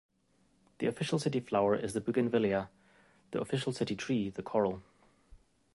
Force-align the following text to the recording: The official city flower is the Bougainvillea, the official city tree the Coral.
The 0.79 0.87
official 0.87 1.19
city 1.19 1.39
flower 1.41 1.75
is 1.75 1.93
the 1.93 2.01
Bougainvillea, 2.01 2.69
the 3.29 3.39
official 3.39 3.71
city 3.71 3.95
tree 3.95 4.31
the 4.31 4.41
Coral. 4.41 4.81